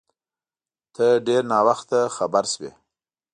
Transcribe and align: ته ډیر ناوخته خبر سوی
ته 0.95 1.05
ډیر 1.27 1.41
ناوخته 1.51 1.99
خبر 2.17 2.43
سوی 2.53 2.71